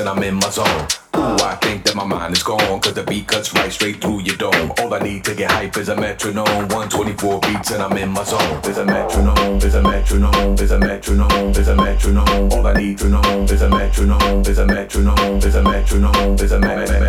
and 0.00 0.08
I'm 0.08 0.22
in 0.22 0.34
my 0.36 0.48
zone. 0.48 0.86
Ooh, 1.16 1.36
I 1.44 1.58
think 1.60 1.84
that 1.84 1.94
my 1.94 2.04
mind 2.04 2.34
is 2.34 2.42
gone, 2.42 2.80
cause 2.80 2.94
the 2.94 3.02
beat 3.02 3.28
cuts 3.28 3.52
right 3.54 3.70
straight 3.70 4.00
through 4.00 4.22
your 4.22 4.36
dome. 4.36 4.72
All 4.78 4.94
I 4.94 4.98
need 5.00 5.24
to 5.24 5.34
get 5.34 5.50
hype 5.50 5.76
is 5.76 5.90
a 5.90 5.96
metronome. 5.96 6.68
124 6.68 7.40
beats 7.40 7.70
and 7.70 7.82
I'm 7.82 7.96
in 7.98 8.08
my 8.08 8.24
zone. 8.24 8.60
There's 8.62 8.78
a 8.78 8.84
metronome, 8.86 9.58
there's 9.58 9.74
a 9.74 9.82
metronome, 9.82 10.56
there's 10.56 10.70
a 10.70 10.78
metronome, 10.78 11.52
there's 11.52 11.68
a 11.68 11.76
metronome. 11.76 12.52
All 12.52 12.66
I 12.66 12.72
need 12.72 12.98
to 12.98 13.08
know 13.08 13.20
is 13.42 13.60
a 13.62 13.68
metronome, 13.68 14.42
there's 14.42 14.58
a 14.58 14.66
metronome, 14.66 15.40
there's 15.40 15.54
a 15.54 15.62
metronome, 15.62 16.36
there's 16.36 16.52
a 16.52 16.58
metronome. 16.58 17.04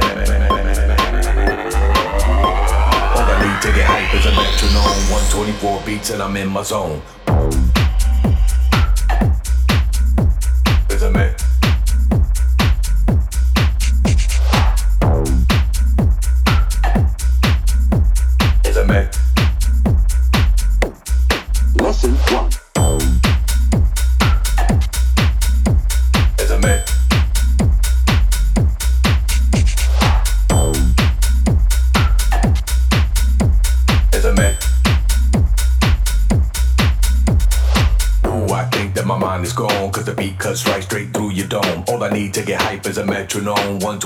All 3.15 3.27
I 3.29 3.37
need 3.39 3.61
to 3.61 3.71
get 3.73 3.87
hype 3.87 4.13
is 4.13 4.25
a 4.25 4.31
metronome. 4.31 4.99
124 5.09 5.81
beats 5.85 6.09
and 6.09 6.21
I'm 6.21 6.35
in 6.35 6.49
my 6.49 6.63
zone. 6.63 7.01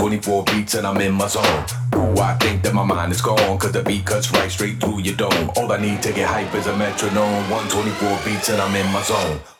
24 0.05 0.43
beats 0.43 0.75
and 0.75 0.85
I'm 0.85 1.01
in 1.01 1.13
my 1.13 1.27
zone. 1.27 1.65
Ooh, 1.95 2.19
I 2.19 2.37
think 2.39 2.61
that 2.61 2.75
my 2.75 2.83
mind 2.83 3.11
is 3.11 3.21
gone, 3.21 3.57
cause 3.57 3.71
the 3.71 3.81
beat 3.81 4.05
cuts 4.05 4.31
right 4.33 4.51
straight 4.51 4.79
through 4.79 4.99
your 4.99 5.15
dome. 5.15 5.49
All 5.55 5.71
I 5.71 5.81
need 5.81 6.03
to 6.03 6.13
get 6.13 6.29
hype 6.29 6.53
is 6.53 6.67
a 6.67 6.77
metronome. 6.77 7.49
124 7.49 8.19
beats 8.23 8.49
and 8.49 8.61
I'm 8.61 8.75
in 8.75 8.85
my 8.93 9.01
zone. 9.01 9.54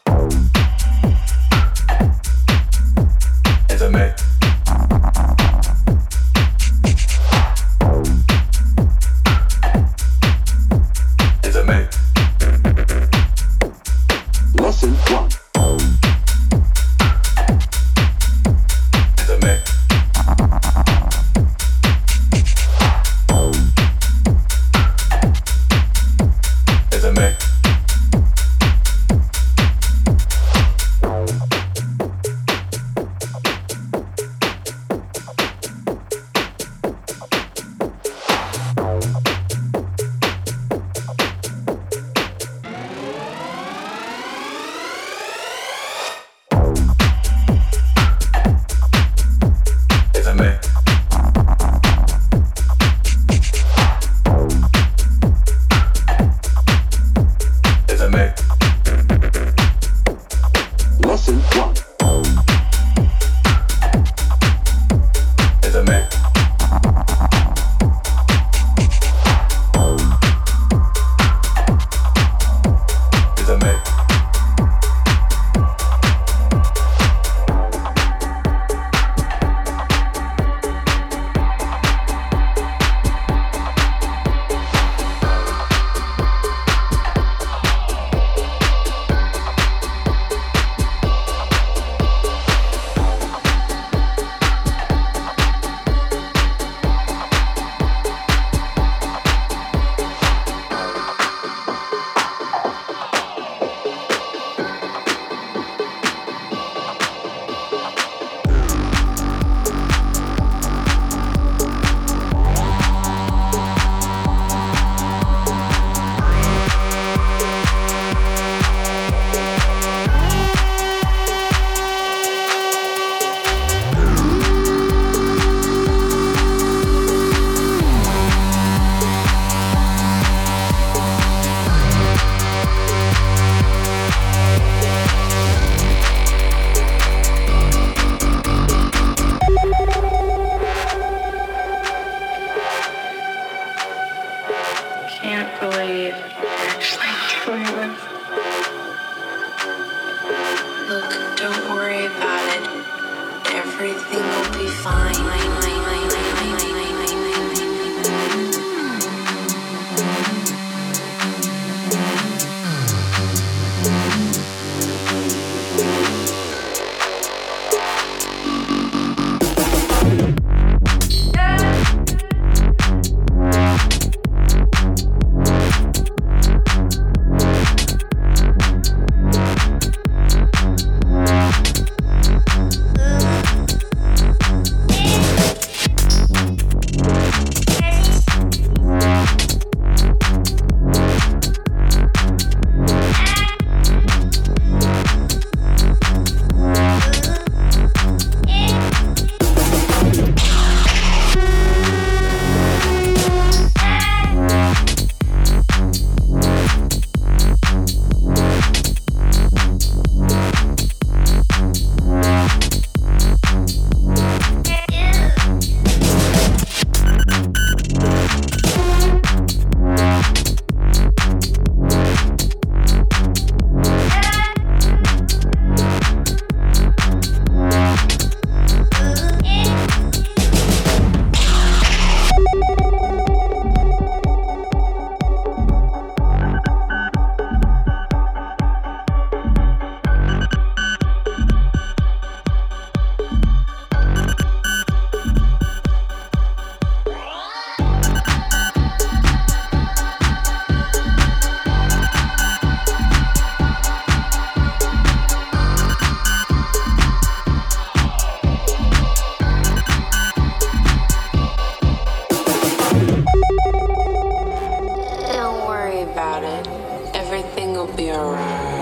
be 268.06 268.12
alright. 268.12 268.75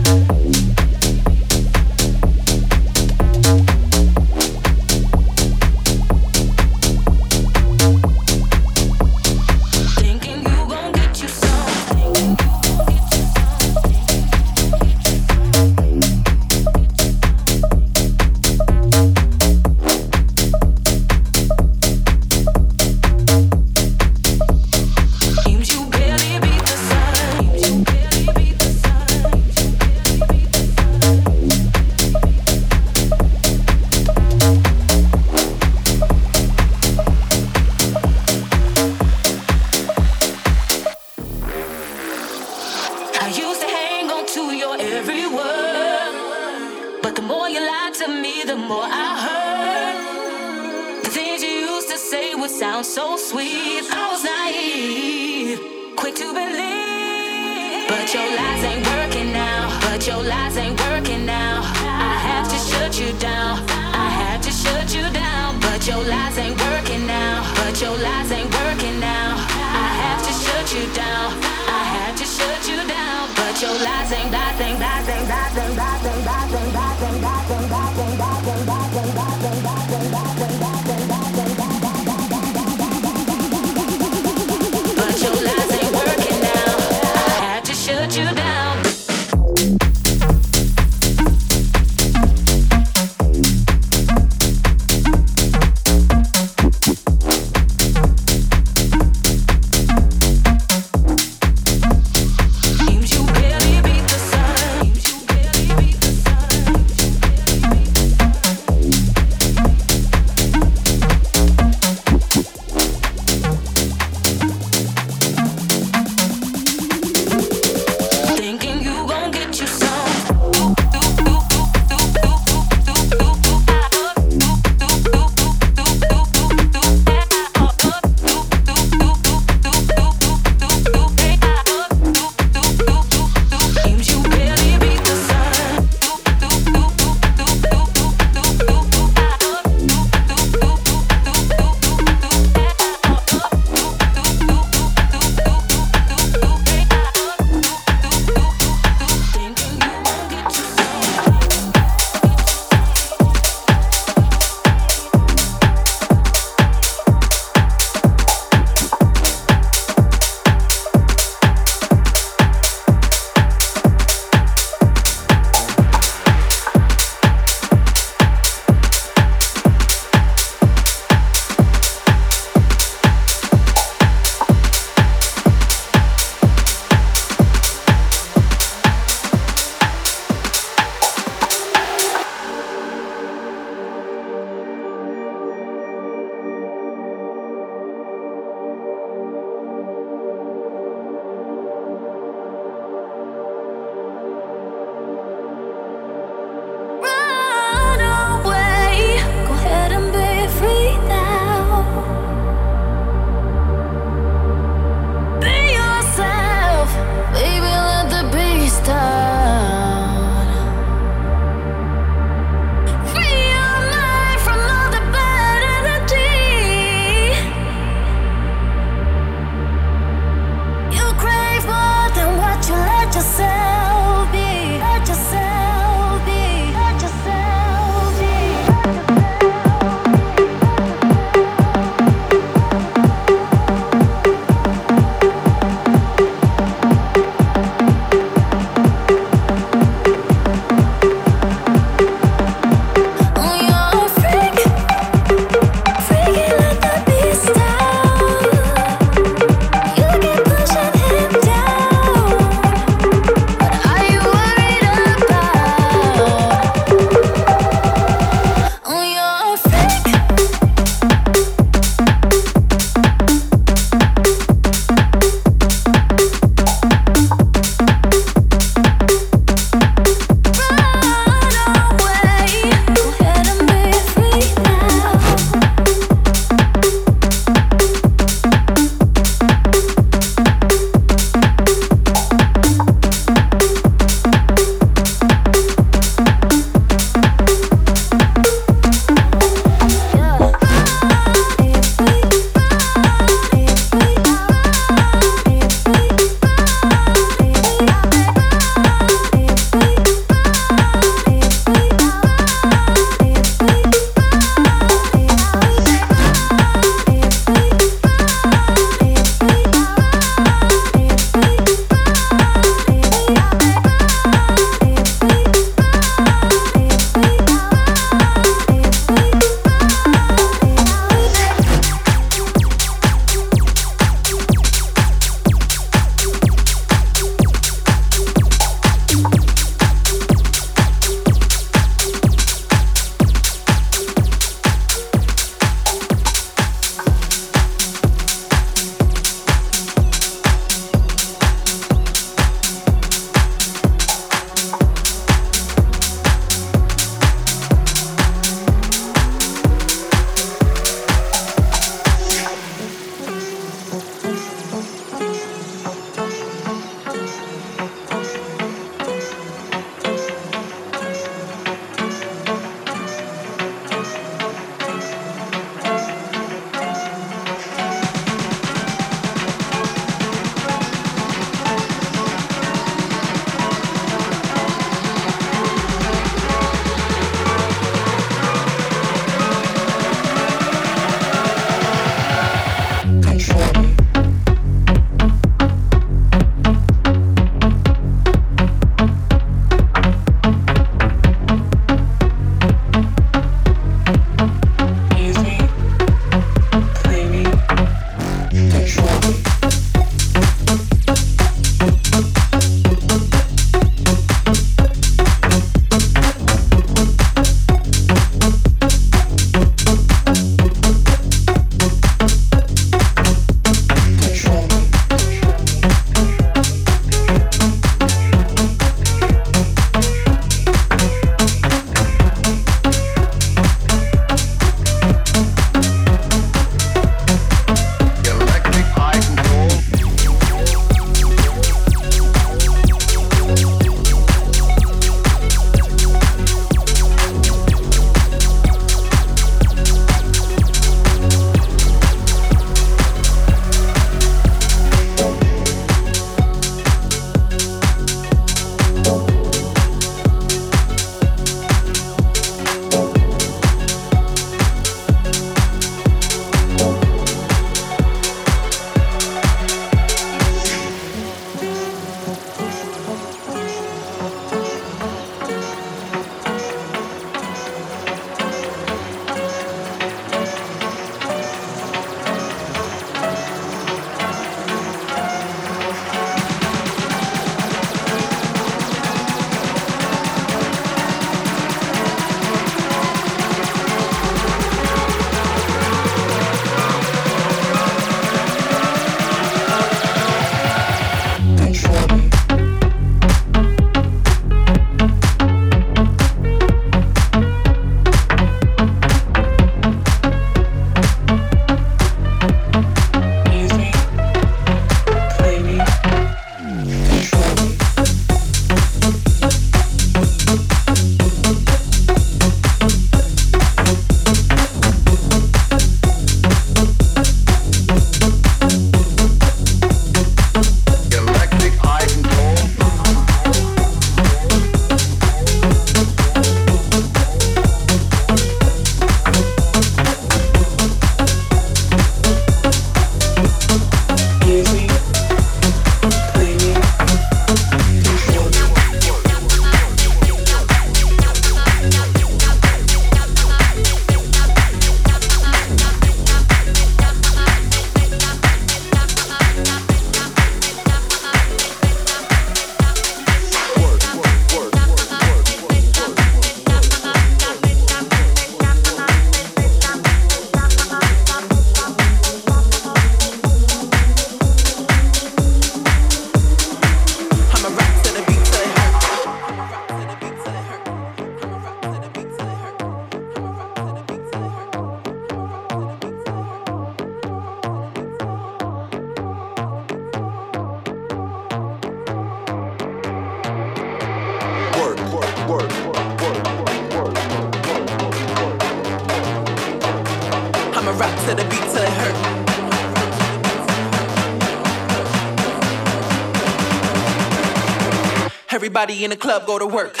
Everybody 598.71 599.03
in 599.03 599.09
the 599.09 599.17
club 599.17 599.45
go 599.45 599.59
to 599.59 599.67
work. 599.67 600.00